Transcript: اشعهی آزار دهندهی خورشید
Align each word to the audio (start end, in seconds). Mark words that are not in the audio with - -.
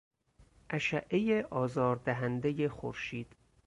اشعهی 0.69 1.41
آزار 1.41 1.95
دهندهی 1.95 2.67
خورشید 2.69 3.35